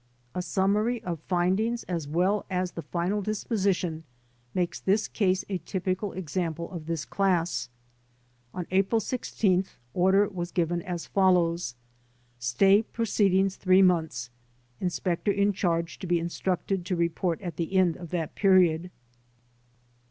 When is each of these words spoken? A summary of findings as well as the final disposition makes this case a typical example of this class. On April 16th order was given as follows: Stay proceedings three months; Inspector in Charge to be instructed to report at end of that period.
A 0.33 0.41
summary 0.41 1.03
of 1.03 1.19
findings 1.27 1.83
as 1.83 2.07
well 2.07 2.43
as 2.49 2.71
the 2.71 2.81
final 2.81 3.21
disposition 3.21 4.03
makes 4.55 4.79
this 4.79 5.07
case 5.07 5.45
a 5.47 5.59
typical 5.59 6.11
example 6.13 6.71
of 6.71 6.87
this 6.87 7.05
class. 7.05 7.69
On 8.51 8.65
April 8.71 8.99
16th 8.99 9.75
order 9.93 10.27
was 10.27 10.51
given 10.51 10.81
as 10.81 11.05
follows: 11.05 11.75
Stay 12.39 12.81
proceedings 12.81 13.57
three 13.57 13.83
months; 13.83 14.31
Inspector 14.79 15.29
in 15.31 15.53
Charge 15.53 15.99
to 15.99 16.07
be 16.07 16.17
instructed 16.17 16.83
to 16.87 16.95
report 16.95 17.39
at 17.41 17.53
end 17.59 17.95
of 17.95 18.09
that 18.09 18.33
period. 18.33 18.89